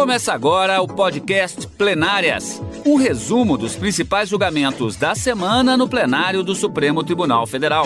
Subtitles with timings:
[0.00, 6.54] Começa agora o podcast Plenárias um resumo dos principais julgamentos da semana no plenário do
[6.54, 7.84] Supremo Tribunal Federal.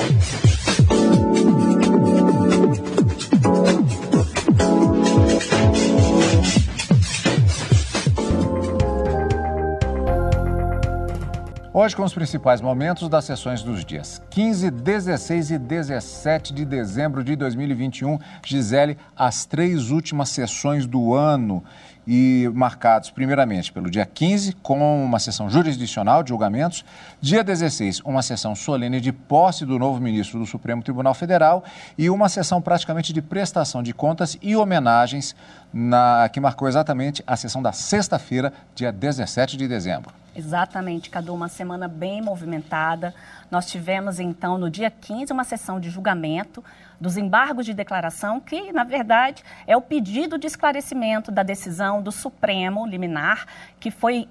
[11.76, 17.24] Hoje com os principais momentos das sessões dos dias 15, 16 e 17 de dezembro
[17.24, 18.16] de 2021.
[18.46, 21.65] Gisele, as três últimas sessões do ano
[22.06, 26.84] e marcados primeiramente pelo dia 15, com uma sessão jurisdicional de julgamentos,
[27.20, 31.64] dia 16, uma sessão solene de posse do novo ministro do Supremo Tribunal Federal
[31.96, 35.34] e uma sessão praticamente de prestação de contas e homenagens
[35.72, 40.23] na, que marcou exatamente a sessão da sexta-feira, dia 17 de dezembro.
[40.37, 43.15] Exatamente, Cadu, uma semana bem movimentada.
[43.51, 46.62] Nós tivemos, então, no dia 15, uma sessão de julgamento
[47.01, 52.11] dos embargos de declaração, que, na verdade, é o pedido de esclarecimento da decisão do
[52.11, 53.47] Supremo liminar,
[53.78, 54.28] que foi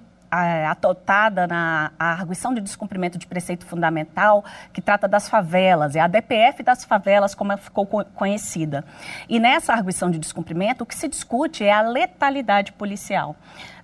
[0.68, 6.60] atotada na arguição de descumprimento de preceito fundamental, que trata das favelas, é a DPF
[6.62, 8.84] das favelas, como ficou conhecida.
[9.28, 13.36] E nessa arguição de descumprimento, o que se discute é a letalidade policial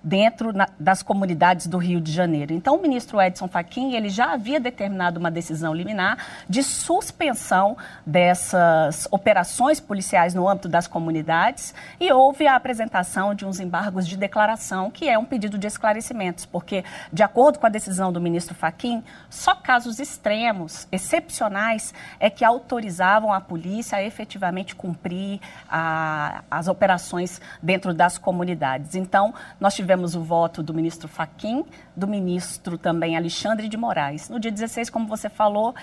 [0.03, 2.53] dentro na, das comunidades do Rio de Janeiro.
[2.53, 6.17] Então, o ministro Edson Fachin ele já havia determinado uma decisão liminar
[6.49, 13.59] de suspensão dessas operações policiais no âmbito das comunidades e houve a apresentação de uns
[13.59, 18.11] embargos de declaração, que é um pedido de esclarecimentos, porque, de acordo com a decisão
[18.11, 25.39] do ministro Fachin, só casos extremos, excepcionais, é que autorizavam a polícia a efetivamente cumprir
[25.69, 28.95] a, as operações dentro das comunidades.
[28.95, 34.29] Então, nós tivemos tivemos o voto do ministro Faquim, do ministro também Alexandre de Moraes.
[34.29, 35.75] No dia 16, como você falou,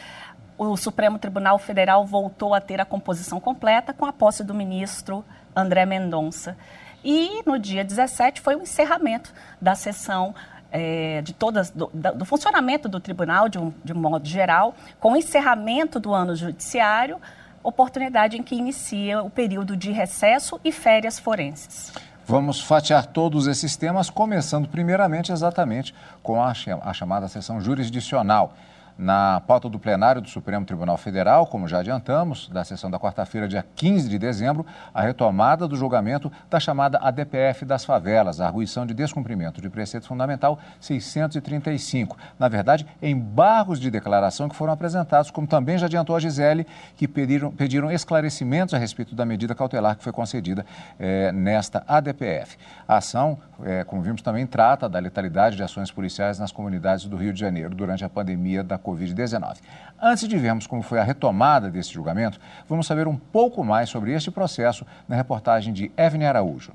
[0.56, 5.22] o Supremo Tribunal Federal voltou a ter a composição completa com a posse do ministro
[5.54, 6.56] André Mendonça.
[7.04, 10.34] E no dia 17 foi o encerramento da sessão
[10.72, 15.12] é, de todas do, do, funcionamento do tribunal de um, de um modo geral, com
[15.12, 17.20] o encerramento do ano judiciário,
[17.62, 21.92] oportunidade em que inicia o período de recesso e férias forenses.
[22.28, 26.52] Vamos fatiar todos esses temas, começando primeiramente exatamente com a,
[26.82, 28.52] a chamada sessão jurisdicional
[28.98, 33.46] na pauta do plenário do Supremo Tribunal Federal, como já adiantamos, da sessão da quarta-feira,
[33.46, 38.84] dia 15 de dezembro, a retomada do julgamento da chamada ADPF das favelas, a arguição
[38.84, 42.16] de descumprimento de preceito fundamental 635.
[42.38, 46.66] Na verdade, embargos de declaração que foram apresentados, como também já adiantou a Gisele,
[46.96, 50.66] que pediram, pediram esclarecimentos a respeito da medida cautelar que foi concedida
[50.98, 52.56] eh, nesta ADPF.
[52.86, 57.16] A ação, eh, como vimos, também trata da letalidade de ações policiais nas comunidades do
[57.16, 59.58] Rio de Janeiro durante a pandemia da Covid-19.
[60.00, 64.12] Antes de vermos como foi a retomada desse julgamento, vamos saber um pouco mais sobre
[64.12, 66.72] este processo na reportagem de Evne Araújo.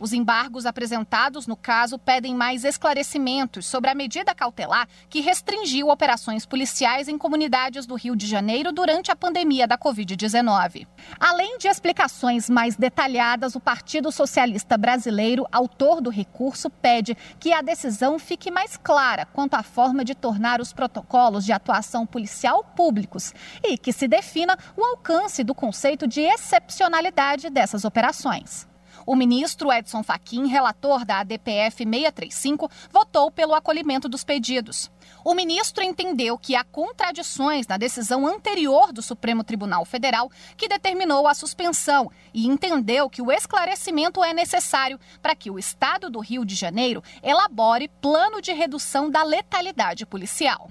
[0.00, 6.46] Os embargos apresentados no caso pedem mais esclarecimentos sobre a medida cautelar que restringiu operações
[6.46, 10.86] policiais em comunidades do Rio de Janeiro durante a pandemia da Covid-19.
[11.20, 17.60] Além de explicações mais detalhadas, o Partido Socialista Brasileiro, autor do recurso, pede que a
[17.60, 23.34] decisão fique mais clara quanto à forma de tornar os protocolos de atuação policial públicos
[23.62, 28.70] e que se defina o alcance do conceito de excepcionalidade dessas operações.
[29.06, 34.90] O ministro Edson Fachin, relator da ADPF 635, votou pelo acolhimento dos pedidos.
[35.24, 41.26] O ministro entendeu que há contradições na decisão anterior do Supremo Tribunal Federal que determinou
[41.26, 46.44] a suspensão e entendeu que o esclarecimento é necessário para que o Estado do Rio
[46.44, 50.70] de Janeiro elabore plano de redução da letalidade policial.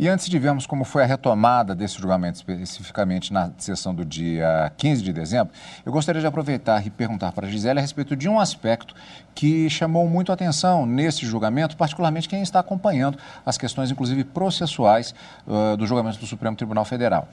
[0.00, 4.70] E antes de vermos como foi a retomada desse julgamento, especificamente na sessão do dia
[4.76, 5.52] 15 de dezembro,
[5.84, 8.94] eu gostaria de aproveitar e perguntar para a Gisele a respeito de um aspecto
[9.34, 15.12] que chamou muito a atenção nesse julgamento, particularmente quem está acompanhando as questões, inclusive processuais,
[15.44, 17.28] uh, do julgamento do Supremo Tribunal Federal.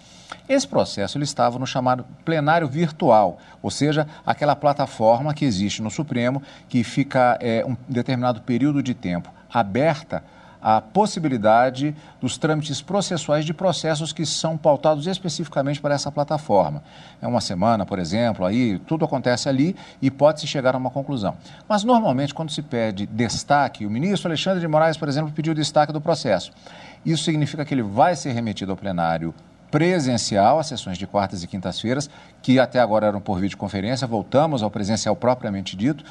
[0.50, 5.92] Esse processo ele estava no chamado plenário virtual, ou seja, aquela plataforma que existe no
[5.92, 10.24] Supremo que fica é, um determinado período de tempo aberta
[10.68, 16.82] a possibilidade dos trâmites processuais de processos que são pautados especificamente para essa plataforma.
[17.22, 21.38] É uma semana, por exemplo, aí tudo acontece ali e pode-se chegar a uma conclusão.
[21.70, 25.94] Mas normalmente, quando se pede destaque, o ministro Alexandre de Moraes, por exemplo, pediu destaque
[25.94, 26.52] do processo.
[27.06, 29.36] Isso significa que ele vai ser remetido ao plenário
[29.70, 32.10] presencial, às sessões de quartas e quintas-feiras,
[32.42, 36.04] que até agora eram por videoconferência, voltamos ao presencial propriamente dito.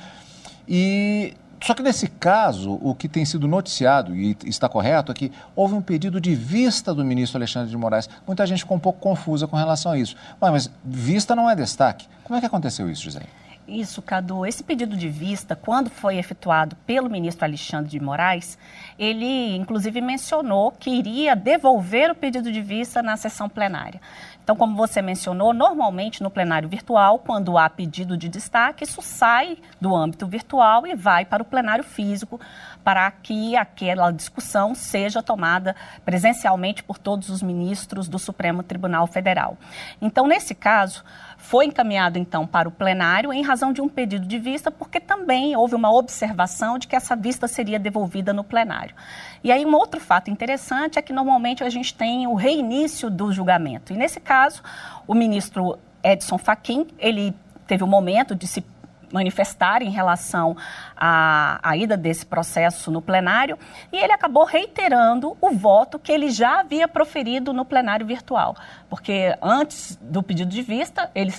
[0.69, 5.33] E só que nesse caso, o que tem sido noticiado, e está correto, é que
[5.55, 8.09] houve um pedido de vista do ministro Alexandre de Moraes.
[8.27, 10.17] Muita gente ficou um pouco confusa com relação a isso.
[10.41, 12.07] Mas, mas vista não é destaque.
[12.23, 13.23] Como é que aconteceu isso, José?
[13.67, 14.45] Isso, Cadu.
[14.45, 18.59] Esse pedido de vista, quando foi efetuado pelo ministro Alexandre de Moraes,
[18.99, 24.03] ele inclusive mencionou que iria devolver o pedido de vista na sessão plenária.
[24.43, 29.57] Então, como você mencionou, normalmente no plenário virtual, quando há pedido de destaque, isso sai
[29.81, 32.39] do âmbito virtual e vai para o plenário físico
[32.85, 35.75] para que aquela discussão seja tomada
[36.05, 39.57] presencialmente por todos os ministros do Supremo Tribunal Federal.
[40.03, 41.03] Então, nesse caso,
[41.45, 45.55] foi encaminhado então para o plenário em razão de um pedido de vista, porque também
[45.55, 48.95] houve uma observação de que essa vista seria devolvida no plenário.
[49.43, 53.31] E aí um outro fato interessante é que normalmente a gente tem o reinício do
[53.31, 53.93] julgamento.
[53.93, 54.63] E nesse caso,
[55.07, 57.35] o ministro Edson Fachin, ele
[57.67, 58.65] teve o um momento de se
[59.13, 60.57] manifestar em relação
[60.97, 63.59] à, à, ida desse processo no plenário
[63.93, 68.57] e ele acabou reiterando o voto que ele já havia proferido no plenário virtual,
[68.89, 71.33] porque antes do pedido de vista, ele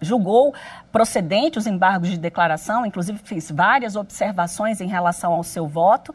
[0.00, 0.54] julgou
[0.92, 6.14] procedente os embargos de declaração, inclusive fez várias observações em relação ao seu voto.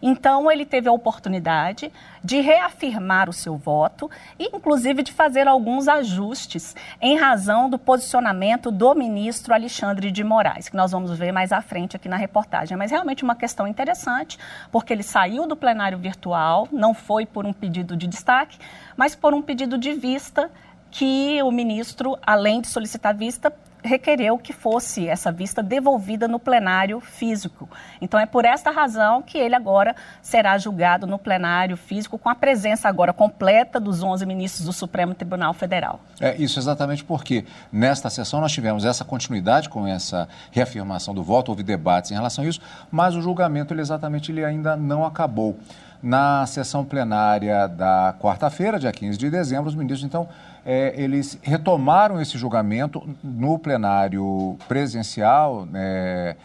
[0.00, 1.92] Então, ele teve a oportunidade
[2.22, 8.70] de reafirmar o seu voto e, inclusive, de fazer alguns ajustes em razão do posicionamento
[8.70, 12.76] do ministro Alexandre de Moraes, que nós vamos ver mais à frente aqui na reportagem.
[12.76, 14.38] Mas realmente uma questão interessante,
[14.70, 18.58] porque ele saiu do plenário virtual, não foi por um pedido de destaque,
[18.96, 20.50] mas por um pedido de vista
[20.90, 23.52] que o ministro, além de solicitar vista,
[23.82, 27.68] requereu que fosse essa vista devolvida no plenário físico.
[28.00, 32.34] Então é por esta razão que ele agora será julgado no plenário físico com a
[32.34, 36.00] presença agora completa dos 11 ministros do Supremo Tribunal Federal.
[36.20, 41.50] É isso exatamente porque nesta sessão nós tivemos essa continuidade com essa reafirmação do voto,
[41.50, 42.60] houve debates em relação a isso,
[42.90, 45.58] mas o julgamento ele exatamente ele ainda não acabou.
[46.02, 50.26] Na sessão plenária da quarta-feira, dia 15 de dezembro, os ministros então
[50.64, 56.36] é, eles retomaram esse julgamento no plenário presencial, é,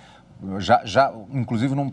[0.59, 1.89] já, já, inclusive num,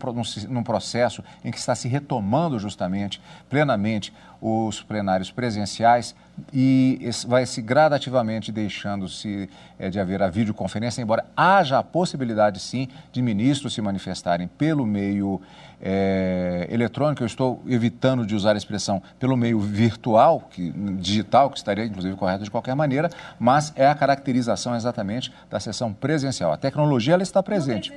[0.49, 6.13] num, processo em que está se retomando justamente, plenamente, os plenários presenciais
[6.51, 9.49] e vai se gradativamente deixando-se
[9.79, 14.85] é, de haver a videoconferência, embora haja a possibilidade, sim, de ministros se manifestarem pelo
[14.85, 15.41] meio
[15.85, 21.57] é, eletrônico, eu estou evitando de usar a expressão pelo meio virtual, que, digital, que
[21.57, 26.53] estaria inclusive correto de qualquer maneira, mas é a caracterização exatamente da sessão presencial.
[26.53, 27.91] A tecnologia ela está presente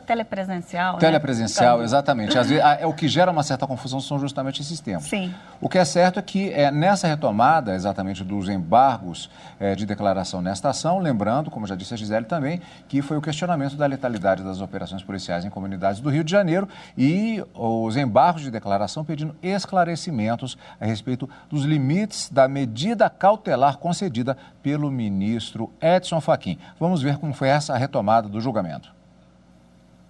[0.00, 0.98] telepresencial.
[0.98, 1.84] Telepresencial, né?
[1.84, 2.38] exatamente.
[2.38, 5.06] Às vezes, é, o que gera uma certa confusão são justamente esses tempos.
[5.06, 5.34] Sim.
[5.60, 10.42] O que é certo é que é, nessa retomada, exatamente dos embargos é, de declaração
[10.42, 14.42] nesta ação, lembrando, como já disse a Gisele também, que foi o questionamento da letalidade
[14.42, 19.34] das operações policiais em comunidades do Rio de Janeiro e os embargos de declaração pedindo
[19.42, 26.58] esclarecimentos a respeito dos limites da medida cautelar concedida pelo ministro Edson Fachin.
[26.78, 28.92] Vamos ver como foi essa retomada do julgamento.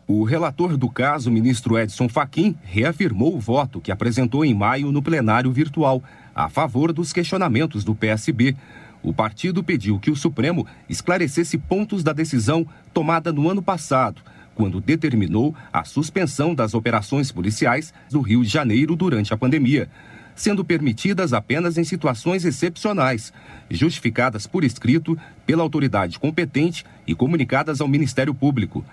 [0.06, 5.02] O relator do caso, ministro Edson Fachin, reafirmou o voto que apresentou em maio no
[5.02, 6.02] plenário virtual
[6.34, 8.54] a favor dos questionamentos do PSB.
[9.02, 14.20] O partido pediu que o Supremo esclarecesse pontos da decisão tomada no ano passado,
[14.54, 19.88] quando determinou a suspensão das operações policiais do Rio de Janeiro durante a pandemia,
[20.34, 23.32] sendo permitidas apenas em situações excepcionais,
[23.70, 25.16] justificadas por escrito
[25.46, 28.84] pela autoridade competente e comunicadas ao Ministério Público.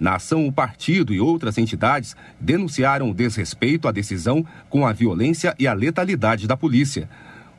[0.00, 5.54] Na ação, o partido e outras entidades denunciaram o desrespeito à decisão com a violência
[5.58, 7.06] e a letalidade da polícia.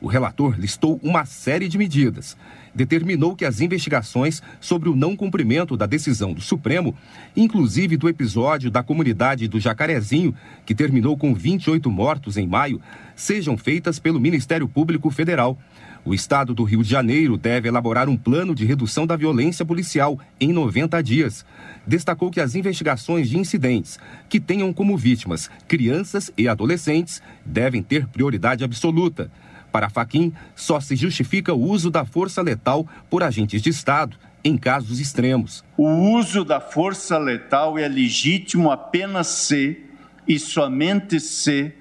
[0.00, 2.36] O relator listou uma série de medidas.
[2.74, 6.96] Determinou que as investigações sobre o não cumprimento da decisão do Supremo,
[7.36, 10.34] inclusive do episódio da comunidade do Jacarezinho,
[10.66, 12.80] que terminou com 28 mortos em maio,
[13.14, 15.56] sejam feitas pelo Ministério Público Federal.
[16.04, 20.18] O Estado do Rio de Janeiro deve elaborar um plano de redução da violência policial
[20.40, 21.46] em 90 dias.
[21.86, 28.08] Destacou que as investigações de incidentes que tenham como vítimas crianças e adolescentes devem ter
[28.08, 29.30] prioridade absoluta.
[29.70, 34.58] Para Faquim, só se justifica o uso da força letal por agentes de Estado em
[34.58, 35.64] casos extremos.
[35.76, 39.80] O uso da força letal é legítimo apenas se
[40.26, 41.72] e somente se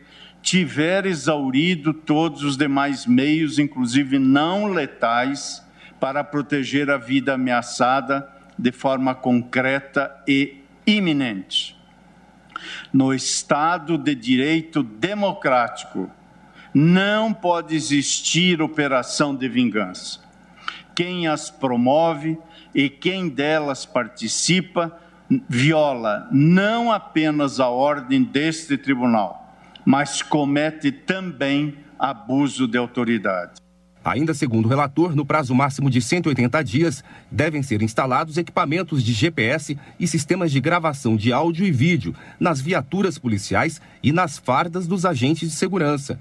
[0.41, 5.65] tiver exaurido todos os demais meios, inclusive não letais,
[5.99, 11.77] para proteger a vida ameaçada de forma concreta e iminente.
[12.91, 16.09] No Estado de direito democrático,
[16.73, 20.19] não pode existir operação de vingança.
[20.95, 22.37] Quem as promove
[22.73, 24.97] e quem delas participa
[25.47, 29.40] viola não apenas a ordem deste tribunal,
[29.85, 33.61] mas comete também abuso de autoridade.
[34.03, 39.13] Ainda segundo o relator, no prazo máximo de 180 dias, devem ser instalados equipamentos de
[39.13, 44.87] GPS e sistemas de gravação de áudio e vídeo nas viaturas policiais e nas fardas
[44.87, 46.19] dos agentes de segurança.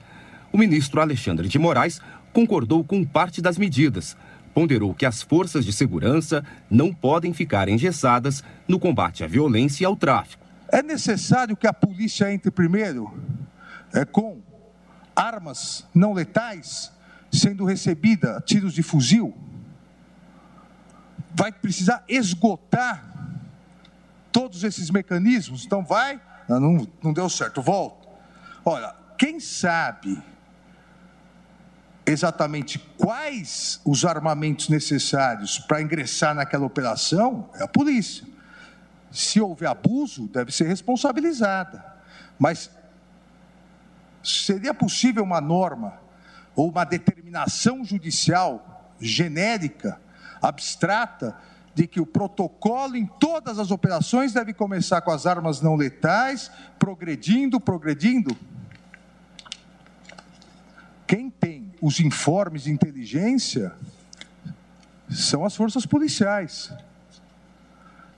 [0.53, 2.03] O ministro Alexandre de Moraes
[2.35, 4.15] concordou com parte das medidas.
[4.53, 9.87] Ponderou que as forças de segurança não podem ficar engessadas no combate à violência e
[9.87, 10.45] ao tráfico.
[10.71, 13.11] É necessário que a polícia entre primeiro
[13.93, 14.41] é, com
[15.15, 16.93] armas não letais
[17.33, 19.37] sendo recebida tiros de fuzil,
[21.35, 23.05] vai precisar esgotar
[24.33, 25.65] todos esses mecanismos.
[25.65, 28.09] Então vai, não, não deu certo, volta.
[28.65, 30.21] Olha, quem sabe
[32.05, 38.27] exatamente quais os armamentos necessários para ingressar naquela operação é a polícia.
[39.11, 41.85] Se houver abuso, deve ser responsabilizada.
[42.39, 42.71] Mas
[44.23, 45.95] seria possível uma norma
[46.55, 50.01] ou uma determinação judicial genérica,
[50.43, 51.37] abstrata,
[51.75, 56.51] de que o protocolo em todas as operações deve começar com as armas não letais,
[56.79, 58.37] progredindo, progredindo?
[61.07, 63.73] Quem tem os informes de inteligência
[65.09, 66.73] são as forças policiais.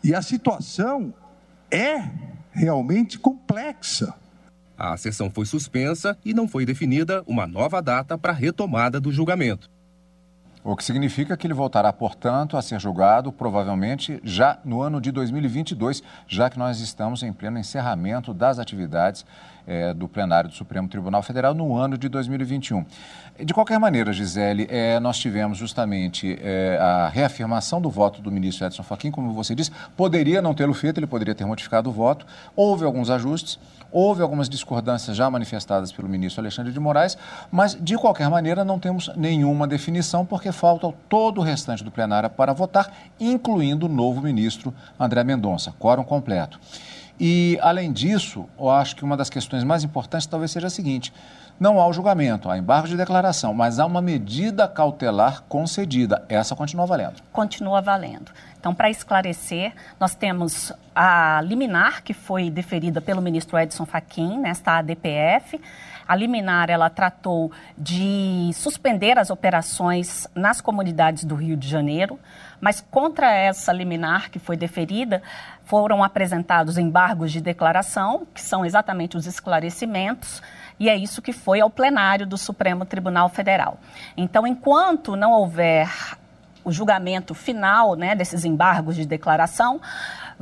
[0.03, 1.15] E a situação
[1.71, 2.11] é
[2.51, 4.15] realmente complexa.
[4.83, 9.13] A sessão foi suspensa e não foi definida uma nova data para a retomada do
[9.13, 9.71] julgamento.
[10.65, 15.13] O que significa que ele voltará, portanto, a ser julgado provavelmente já no ano de
[15.13, 19.25] 2022, já que nós estamos em pleno encerramento das atividades
[19.67, 22.85] é, do plenário do Supremo Tribunal Federal no ano de 2021.
[23.45, 28.67] De qualquer maneira, Gisele, é, nós tivemos justamente é, a reafirmação do voto do ministro
[28.67, 32.27] Edson Fachin, como você disse, poderia não tê-lo feito, ele poderia ter modificado o voto,
[32.55, 33.59] houve alguns ajustes,
[33.91, 37.17] houve algumas discordâncias já manifestadas pelo ministro Alexandre de Moraes,
[37.51, 42.29] mas de qualquer maneira não temos nenhuma definição, porque falta todo o restante do plenário
[42.31, 46.59] para votar, incluindo o novo ministro André Mendonça, quórum completo.
[47.19, 51.13] E, além disso, eu acho que uma das questões mais importantes talvez seja a seguinte:
[51.61, 56.25] não há o julgamento, há embargo de declaração, mas há uma medida cautelar concedida.
[56.29, 57.23] Essa continua valendo.
[57.31, 58.33] Continua valendo.
[58.59, 64.79] Então, para esclarecer, nós temos a liminar que foi deferida pelo ministro Edson Fachin nesta
[64.79, 65.61] ADPF.
[66.07, 72.19] A liminar ela tratou de suspender as operações nas comunidades do Rio de Janeiro,
[72.61, 75.23] mas contra essa liminar que foi deferida
[75.65, 80.43] foram apresentados embargos de declaração, que são exatamente os esclarecimentos
[80.83, 83.79] e é isso que foi ao plenário do Supremo Tribunal Federal.
[84.17, 85.89] Então, enquanto não houver
[86.65, 89.81] o julgamento final né, desses embargos de declaração,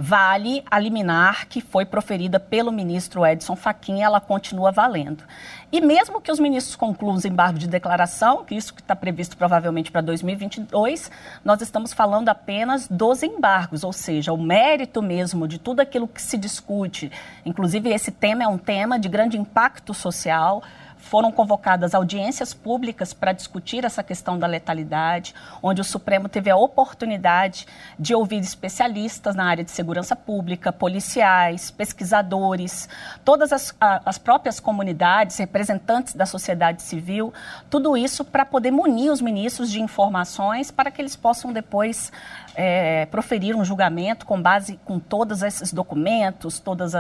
[0.01, 5.23] vale a liminar que foi proferida pelo ministro Edson Fachin, ela continua valendo.
[5.71, 9.93] E mesmo que os ministros concluam os embargos de declaração, que isso está previsto provavelmente
[9.93, 11.11] para 2022,
[11.45, 16.23] nós estamos falando apenas dos embargos, ou seja, o mérito mesmo de tudo aquilo que
[16.23, 17.13] se discute.
[17.45, 20.63] Inclusive, esse tema é um tema de grande impacto social,
[21.01, 26.57] foram convocadas audiências públicas para discutir essa questão da letalidade, onde o Supremo teve a
[26.57, 27.67] oportunidade
[27.99, 32.89] de ouvir especialistas na área de segurança pública, policiais, pesquisadores,
[33.25, 37.33] todas as, as próprias comunidades, representantes da sociedade civil,
[37.69, 42.13] tudo isso para poder munir os ministros de informações para que eles possam depois
[42.55, 46.93] é, proferir um julgamento com base com todos esses documentos, todos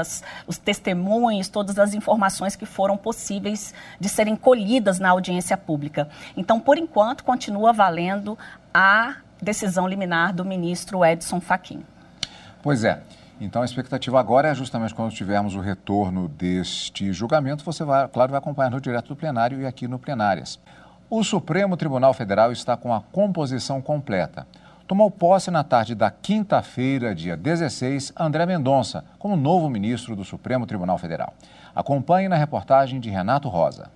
[0.47, 6.09] os testemunhos, todas as informações que foram possíveis de serem colhidas na audiência pública.
[6.37, 8.39] Então, por enquanto, continua valendo
[8.73, 11.83] a decisão liminar do ministro Edson Fachin.
[12.63, 13.01] Pois é.
[13.41, 18.33] Então, a expectativa agora é justamente quando tivermos o retorno deste julgamento, você vai, claro,
[18.33, 20.61] vai acompanhar no direto do plenário e aqui no Plenárias.
[21.09, 24.47] O Supremo Tribunal Federal está com a composição completa
[24.91, 30.67] tomou posse na tarde da quinta-feira, dia 16, André Mendonça, como novo ministro do Supremo
[30.67, 31.33] Tribunal Federal.
[31.73, 33.89] Acompanhe na reportagem de Renato Rosa.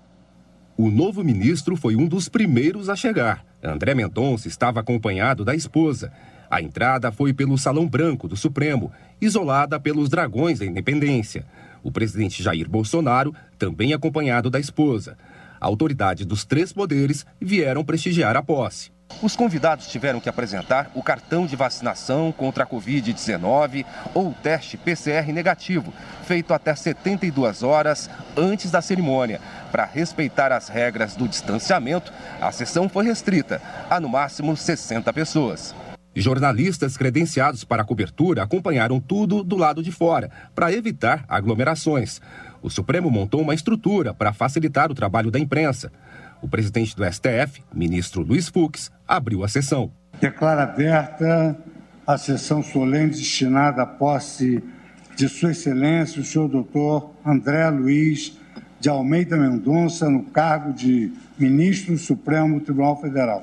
[0.77, 3.45] O novo ministro foi um dos primeiros a chegar.
[3.61, 6.13] André Mendonça estava acompanhado da esposa.
[6.49, 11.45] A entrada foi pelo Salão Branco do Supremo, isolada pelos Dragões da Independência.
[11.83, 15.19] O presidente Jair Bolsonaro, também acompanhado da esposa.
[15.61, 18.94] Autoridades dos três poderes vieram prestigiar a posse.
[19.23, 24.77] Os convidados tiveram que apresentar o cartão de vacinação contra a Covid-19 ou o teste
[24.77, 25.93] PCR negativo,
[26.25, 29.41] feito até 72 horas antes da cerimônia.
[29.73, 35.75] Para respeitar as regras do distanciamento, a sessão foi restrita a no máximo 60 pessoas.
[36.17, 42.21] Jornalistas credenciados para a cobertura acompanharam tudo do lado de fora, para evitar aglomerações.
[42.63, 45.91] O Supremo montou uma estrutura para facilitar o trabalho da imprensa.
[46.45, 49.91] O presidente do STF, ministro Luiz Fux, abriu a sessão.
[50.21, 51.57] Declara aberta
[52.07, 54.63] a sessão solene destinada à posse
[55.17, 58.39] de Sua Excelência, o senhor doutor André Luiz
[58.79, 63.43] de Almeida Mendonça, no cargo de ministro do Supremo Tribunal Federal.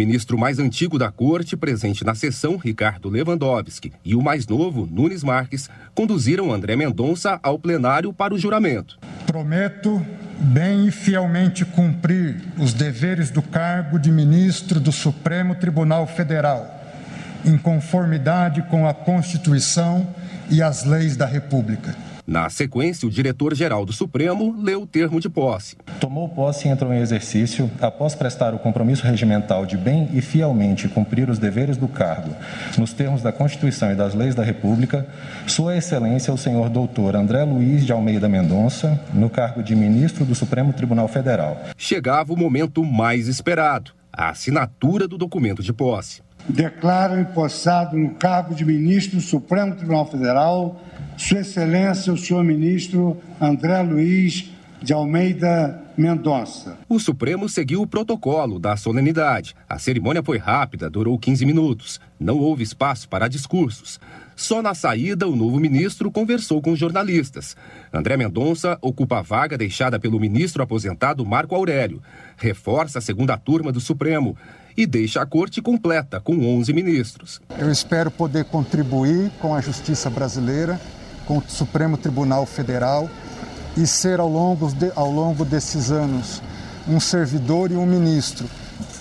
[0.00, 5.22] Ministro mais antigo da corte, presente na sessão, Ricardo Lewandowski, e o mais novo, Nunes
[5.22, 8.98] Marques, conduziram André Mendonça ao plenário para o juramento.
[9.26, 10.00] Prometo
[10.38, 16.82] bem e fielmente cumprir os deveres do cargo de ministro do Supremo Tribunal Federal,
[17.44, 20.14] em conformidade com a Constituição
[20.50, 21.94] e as leis da República.
[22.26, 25.76] Na sequência, o diretor-geral do Supremo leu o termo de posse.
[25.98, 30.88] Tomou posse e entrou em exercício, após prestar o compromisso regimental de bem e fielmente
[30.88, 32.34] cumprir os deveres do cargo,
[32.78, 35.06] nos termos da Constituição e das leis da República,
[35.46, 40.34] Sua Excelência o senhor doutor André Luiz de Almeida Mendonça, no cargo de ministro do
[40.34, 41.60] Supremo Tribunal Federal.
[41.76, 46.22] Chegava o momento mais esperado, a assinatura do documento de posse.
[46.48, 50.80] Declaro empossado no cargo de ministro do Supremo Tribunal Federal
[51.20, 54.50] sua Excelência, o senhor ministro André Luiz
[54.82, 56.78] de Almeida Mendonça.
[56.88, 59.54] O Supremo seguiu o protocolo da solenidade.
[59.68, 62.00] A cerimônia foi rápida, durou 15 minutos.
[62.18, 64.00] Não houve espaço para discursos.
[64.34, 67.54] Só na saída, o novo ministro conversou com jornalistas.
[67.92, 72.02] André Mendonça ocupa a vaga deixada pelo ministro aposentado Marco Aurélio.
[72.38, 74.34] Reforça a segunda turma do Supremo
[74.74, 77.42] e deixa a corte completa, com 11 ministros.
[77.58, 80.80] Eu espero poder contribuir com a justiça brasileira
[81.30, 83.08] com o Supremo Tribunal Federal
[83.76, 86.42] e ser ao longo, de, ao longo desses anos
[86.88, 88.50] um servidor e um ministro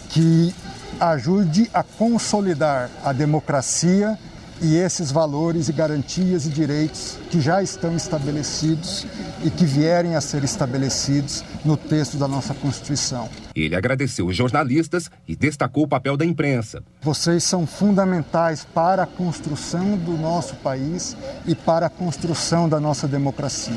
[0.10, 0.54] que
[1.00, 4.16] ajude a consolidar a democracia
[4.62, 9.06] e esses valores e garantias e direitos que já estão estabelecidos
[9.44, 13.30] e que vierem a ser estabelecidos no texto da nossa Constituição.
[13.56, 16.84] Ele agradeceu os jornalistas e destacou o papel da imprensa.
[17.02, 23.08] Vocês são fundamentais para a construção do nosso país e para a construção da nossa
[23.08, 23.76] democracia.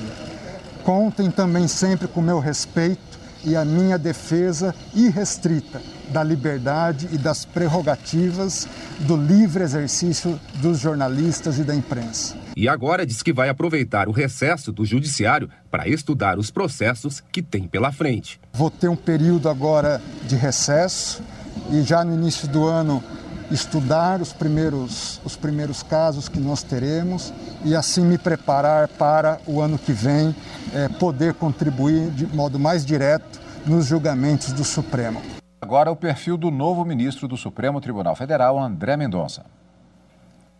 [0.82, 5.80] Contem também sempre com o meu respeito e a minha defesa irrestrita
[6.12, 8.68] da liberdade e das prerrogativas
[9.00, 12.36] do livre exercício dos jornalistas e da imprensa.
[12.54, 17.42] E agora diz que vai aproveitar o recesso do judiciário para estudar os processos que
[17.42, 18.38] tem pela frente.
[18.52, 21.22] Vou ter um período agora de recesso
[21.70, 23.02] e já no início do ano
[23.50, 27.32] estudar os primeiros, os primeiros casos que nós teremos
[27.64, 30.34] e assim me preparar para o ano que vem
[30.74, 35.41] é, poder contribuir de modo mais direto nos julgamentos do Supremo.
[35.62, 39.46] Agora o perfil do novo ministro do Supremo Tribunal Federal, André Mendonça.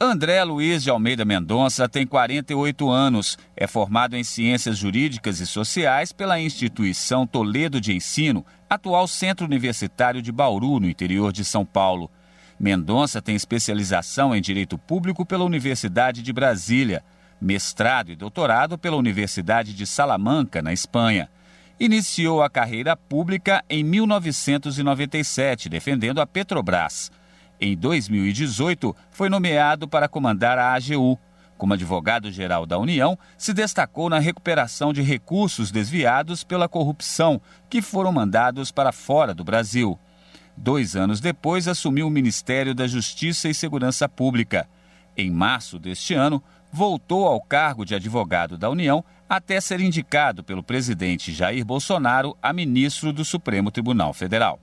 [0.01, 6.13] André Luiz de Almeida Mendonça tem 48 anos, é formado em Ciências Jurídicas e Sociais
[6.13, 12.09] pela instituição Toledo de Ensino, atual Centro Universitário de Bauru, no interior de São Paulo.
[12.57, 17.03] Mendonça tem especialização em Direito Público pela Universidade de Brasília,
[17.41, 21.29] mestrado e doutorado pela Universidade de Salamanca, na Espanha.
[21.81, 27.11] Iniciou a carreira pública em 1997, defendendo a Petrobras.
[27.61, 31.19] Em 2018, foi nomeado para comandar a AGU.
[31.57, 38.11] Como advogado-geral da União, se destacou na recuperação de recursos desviados pela corrupção, que foram
[38.11, 39.99] mandados para fora do Brasil.
[40.57, 44.69] Dois anos depois, assumiu o Ministério da Justiça e Segurança Pública.
[45.17, 49.05] Em março deste ano, voltou ao cargo de advogado da União
[49.35, 54.61] até ser indicado pelo presidente Jair Bolsonaro a ministro do Supremo Tribunal Federal.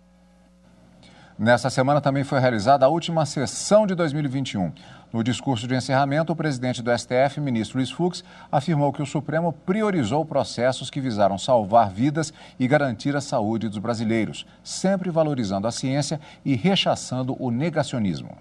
[1.39, 4.71] Nessa semana também foi realizada a última sessão de 2021.
[5.11, 9.51] No discurso de encerramento, o presidente do STF, ministro Luiz Fux, afirmou que o Supremo
[9.51, 15.71] priorizou processos que visaram salvar vidas e garantir a saúde dos brasileiros, sempre valorizando a
[15.71, 18.37] ciência e rechaçando o negacionismo.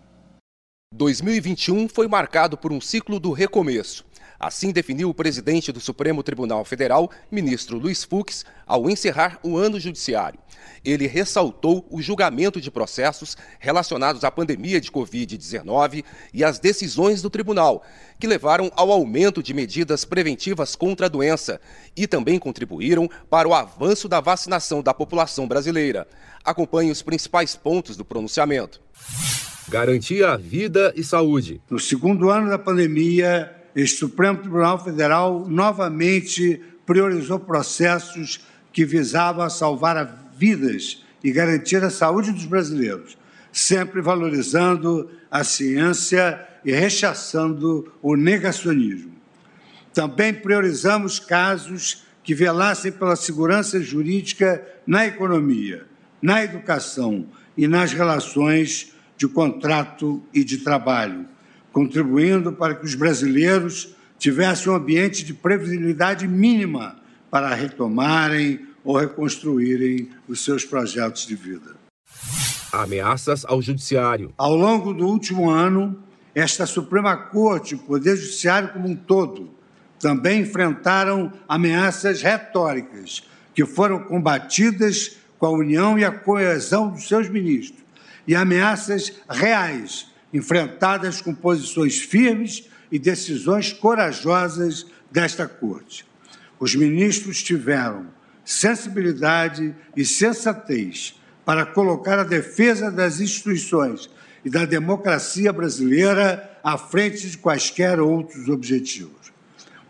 [0.94, 4.04] 2021 foi marcado por um ciclo do recomeço.
[4.40, 9.80] Assim definiu o presidente do Supremo Tribunal Federal, ministro Luiz Fux, ao encerrar o ano
[9.80, 10.38] judiciário.
[10.84, 17.28] Ele ressaltou o julgamento de processos relacionados à pandemia de Covid-19 e as decisões do
[17.28, 17.84] tribunal,
[18.20, 21.60] que levaram ao aumento de medidas preventivas contra a doença
[21.96, 26.06] e também contribuíram para o avanço da vacinação da população brasileira.
[26.44, 28.80] Acompanhe os principais pontos do pronunciamento.
[29.68, 31.60] Garantir a vida e saúde.
[31.68, 38.40] No segundo ano da pandemia, o Supremo Tribunal Federal novamente priorizou processos
[38.72, 43.18] que visavam salvar vidas e garantir a saúde dos brasileiros,
[43.52, 49.12] sempre valorizando a ciência e rechaçando o negacionismo.
[49.92, 55.86] Também priorizamos casos que velassem pela segurança jurídica na economia,
[56.20, 61.26] na educação e nas relações de contrato e de trabalho,
[61.78, 66.96] contribuindo para que os brasileiros tivessem um ambiente de previsibilidade mínima
[67.30, 71.76] para retomarem ou reconstruírem os seus projetos de vida.
[72.72, 74.32] Ameaças ao Judiciário.
[74.36, 76.02] Ao longo do último ano,
[76.34, 79.48] esta Suprema Corte, o Poder Judiciário como um todo,
[80.00, 83.22] também enfrentaram ameaças retóricas
[83.54, 87.84] que foram combatidas com a união e a coesão dos seus ministros,
[88.26, 96.06] e ameaças reais, enfrentadas com posições firmes e decisões corajosas desta Corte.
[96.58, 98.06] Os ministros tiveram
[98.44, 101.14] sensibilidade e sensatez
[101.44, 104.10] para colocar a defesa das instituições
[104.44, 109.32] e da democracia brasileira à frente de quaisquer outros objetivos.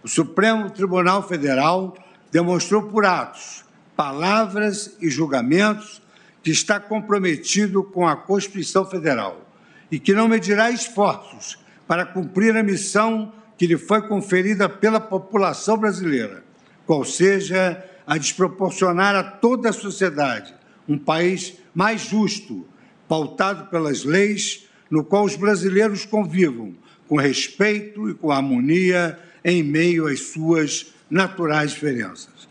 [0.03, 1.97] O Supremo Tribunal Federal
[2.31, 3.65] demonstrou por atos,
[3.97, 6.01] palavras e julgamentos
[6.43, 9.48] que está comprometido com a Constituição Federal
[9.91, 15.77] e que não medirá esforços para cumprir a missão que lhe foi conferida pela população
[15.77, 16.45] brasileira,
[16.87, 20.55] qual seja a desproporcionar a toda a sociedade
[20.89, 22.67] um país mais justo,
[23.07, 26.75] pautado pelas leis, no qual os brasileiros convivam
[27.07, 32.49] com respeito e com harmonia em meio às suas naturais diferenças.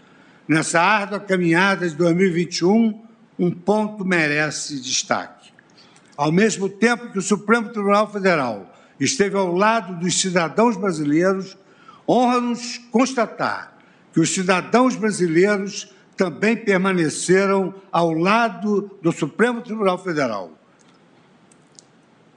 [0.47, 3.01] Nessa árdua caminhada de 2021,
[3.37, 5.36] um ponto merece destaque.
[6.17, 11.55] Ao mesmo tempo que o Supremo Tribunal Federal esteve ao lado dos cidadãos brasileiros,
[12.09, 13.77] honra-nos constatar
[14.11, 20.51] que os cidadãos brasileiros também permaneceram ao lado do Supremo Tribunal Federal.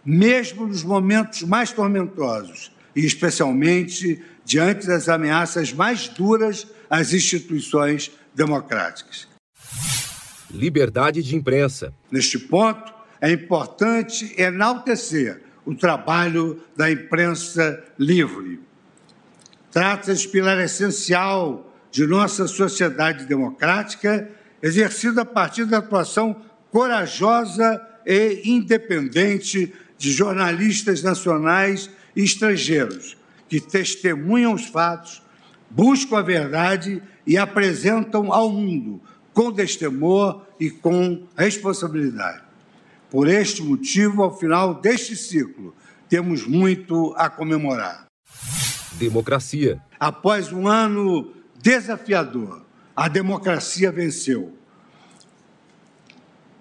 [0.05, 9.27] Mesmo nos momentos mais tormentosos, e especialmente diante das ameaças mais duras às instituições democráticas.
[10.51, 11.95] Liberdade de imprensa.
[12.11, 18.61] Neste ponto, é importante enaltecer o trabalho da imprensa livre.
[19.71, 24.29] Trata-se de pilar essencial de nossa sociedade democrática,
[24.63, 33.17] exercida a partir da atuação corajosa e independente de jornalistas nacionais e estrangeiros,
[33.49, 35.23] que testemunham os fatos,
[35.69, 39.01] buscam a verdade e apresentam ao mundo
[39.33, 42.50] com destemor e com responsabilidade.
[43.11, 45.75] Por este motivo, ao final deste ciclo,
[46.09, 48.07] temos muito a comemorar.
[48.93, 49.81] Democracia.
[49.99, 52.65] Após um ano desafiador.
[52.95, 54.55] A democracia venceu,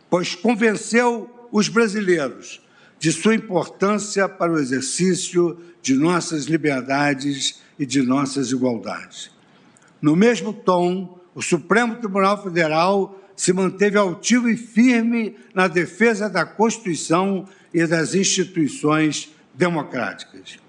[0.09, 2.61] pois convenceu os brasileiros
[2.97, 9.31] de sua importância para o exercício de nossas liberdades e de nossas igualdades.
[10.01, 16.45] No mesmo tom, o Supremo Tribunal Federal se manteve altivo e firme na defesa da
[16.45, 20.59] Constituição e das instituições democráticas.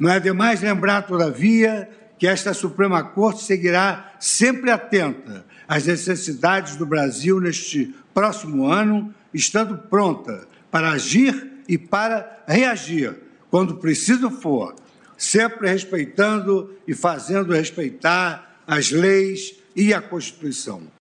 [0.00, 6.84] Não é demais lembrar, todavia, que esta Suprema Corte seguirá sempre atenta às necessidades do
[6.84, 13.14] Brasil neste próximo ano, estando pronta para agir e para reagir
[13.48, 14.74] quando preciso for,
[15.16, 20.97] sempre respeitando e fazendo respeitar as leis e a Constituição.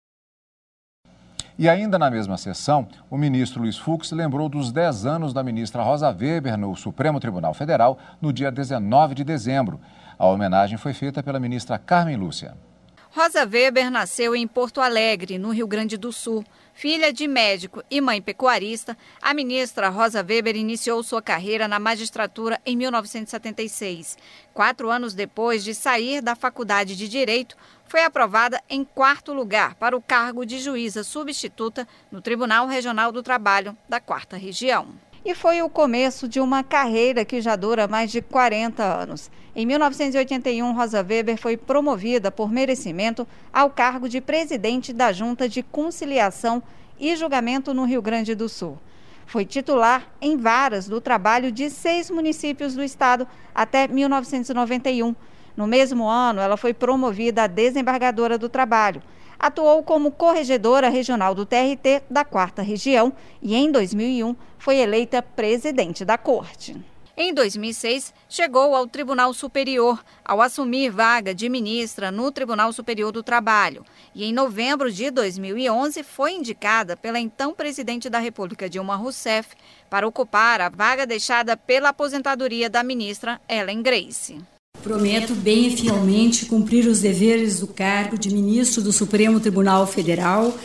[1.59, 5.81] E ainda na mesma sessão, o ministro Luiz Fux lembrou dos 10 anos da ministra
[5.81, 9.79] Rosa Weber no Supremo Tribunal Federal no dia 19 de dezembro.
[10.19, 12.55] A homenagem foi feita pela ministra Carmen Lúcia.
[13.09, 16.45] Rosa Weber nasceu em Porto Alegre, no Rio Grande do Sul.
[16.77, 22.61] Filha de médico e mãe pecuarista, a ministra Rosa Weber iniciou sua carreira na magistratura
[22.63, 24.15] em 1976.
[24.53, 29.97] Quatro anos depois de sair da Faculdade de Direito, foi aprovada em quarto lugar para
[29.97, 35.06] o cargo de juíza substituta no Tribunal Regional do Trabalho da Quarta Região.
[35.27, 39.29] E foi o começo de uma carreira que já dura mais de 40 anos.
[39.53, 45.61] Em 1981, Rosa Weber foi promovida por merecimento ao cargo de presidente da Junta de
[45.61, 46.63] Conciliação
[46.97, 48.77] e Julgamento no Rio Grande do Sul.
[49.25, 55.13] Foi titular em varas do trabalho de seis municípios do estado até 1991.
[55.57, 59.03] No mesmo ano, ela foi promovida a desembargadora do trabalho.
[59.39, 66.03] Atuou como corregedora regional do TRT da quarta região e, em 2001, foi eleita presidente
[66.03, 66.75] da corte.
[67.19, 73.23] Em 2006, chegou ao Tribunal Superior, ao assumir vaga de ministra no Tribunal Superior do
[73.23, 73.83] Trabalho.
[74.13, 79.55] E em novembro de 2011, foi indicada pela então presidente da República, Dilma Rousseff,
[79.89, 84.37] para ocupar a vaga deixada pela aposentadoria da ministra Ellen Grace.
[84.87, 90.57] Prometo bem e fielmente cumprir os deveres do cargo de ministro do Supremo Tribunal Federal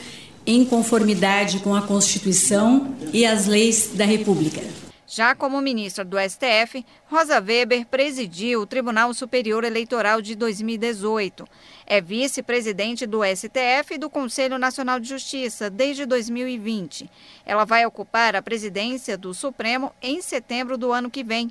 [0.46, 4.62] em conformidade com a Constituição e as leis da República.
[5.08, 11.44] Já como ministra do STF, Rosa Weber presidiu o Tribunal Superior Eleitoral de 2018.
[11.84, 17.10] É vice-presidente do STF e do Conselho Nacional de Justiça desde 2020.
[17.44, 21.50] Ela vai ocupar a presidência do Supremo em setembro do ano que vem.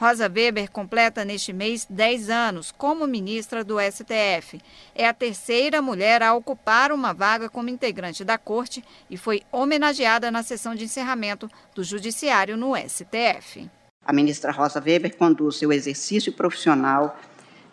[0.00, 4.60] Rosa Weber completa neste mês 10 anos como ministra do STF.
[4.94, 10.30] É a terceira mulher a ocupar uma vaga como integrante da corte e foi homenageada
[10.30, 13.68] na sessão de encerramento do Judiciário no STF.
[14.06, 17.18] A ministra Rosa Weber conduz seu exercício profissional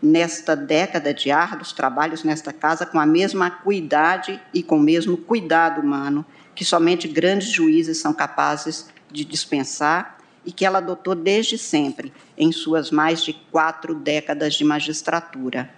[0.01, 5.15] nesta década de árduos trabalhos nesta casa com a mesma acuidade e com o mesmo
[5.15, 11.57] cuidado humano que somente grandes juízes são capazes de dispensar e que ela adotou desde
[11.57, 15.73] sempre em suas mais de quatro décadas de magistratura.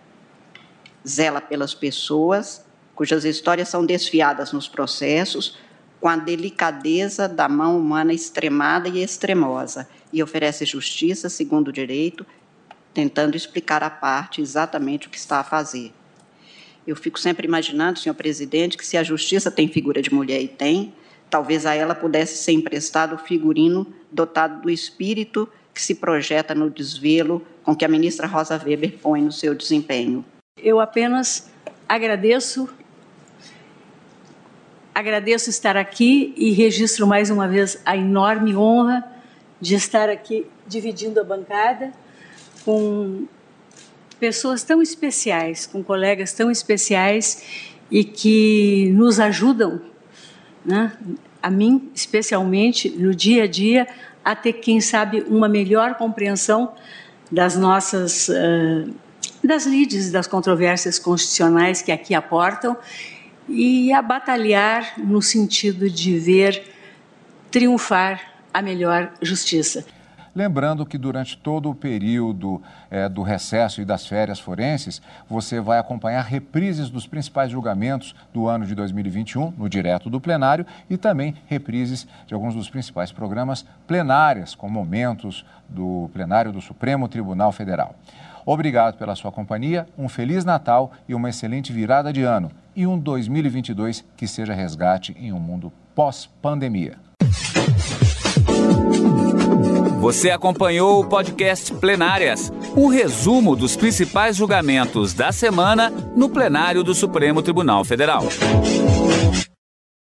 [1.07, 5.57] Zela pelas pessoas, cujas histórias são desfiadas nos processos,
[6.01, 12.25] com a delicadeza da mão humana extremada e extremosa, e oferece justiça segundo o direito,
[12.93, 15.93] tentando explicar à parte exatamente o que está a fazer.
[16.85, 20.47] Eu fico sempre imaginando, senhor presidente, que se a justiça tem figura de mulher e
[20.47, 20.93] tem,
[21.29, 26.69] talvez a ela pudesse ser emprestado o figurino dotado do espírito que se projeta no
[26.69, 30.25] desvelo com que a ministra Rosa Weber põe no seu desempenho.
[30.57, 31.49] Eu apenas
[31.87, 32.67] agradeço
[34.95, 39.03] agradeço estar aqui e registro mais uma vez a enorme honra
[39.61, 41.91] de estar aqui dividindo a bancada
[42.65, 43.27] com
[44.19, 49.81] pessoas tão especiais, com colegas tão especiais e que nos ajudam
[50.67, 50.91] né,
[51.41, 53.87] a mim especialmente no dia a dia,
[54.23, 56.73] a ter, quem sabe, uma melhor compreensão
[57.31, 58.93] das nossas, uh,
[59.41, 62.75] das lides, das controvérsias constitucionais que aqui aportam
[63.47, 66.63] e a batalhar no sentido de ver
[67.49, 69.85] triunfar a melhor justiça.
[70.37, 75.79] Lembrando que durante todo o período é, do recesso e das férias forenses, você vai
[75.79, 81.33] acompanhar reprises dos principais julgamentos do ano de 2021, no direto do plenário, e também
[81.47, 87.95] reprises de alguns dos principais programas plenárias, com momentos do plenário do Supremo Tribunal Federal.
[88.45, 92.51] Obrigado pela sua companhia, um Feliz Natal e uma excelente virada de ano.
[92.75, 96.95] E um 2022 que seja resgate em um mundo pós-pandemia.
[99.99, 106.93] Você acompanhou o podcast Plenárias, um resumo dos principais julgamentos da semana no plenário do
[106.93, 108.23] Supremo Tribunal Federal.